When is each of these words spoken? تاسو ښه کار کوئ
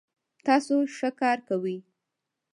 تاسو 0.45 0.75
ښه 0.95 1.09
کار 1.19 1.37
کوئ 1.47 1.77